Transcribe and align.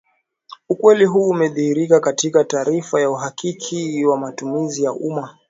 Ukweli 0.69 1.05
huu 1.05 1.29
umedhihirika 1.29 1.99
katika 1.99 2.43
taarifa 2.43 3.01
ya 3.01 3.09
uhakiki 3.09 4.05
wa 4.05 4.17
matumizi 4.17 4.83
ya 4.83 4.91
umma 4.93 5.37